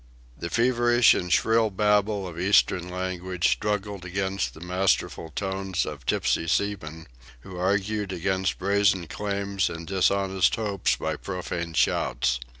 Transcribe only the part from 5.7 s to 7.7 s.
of tipsy seamen, who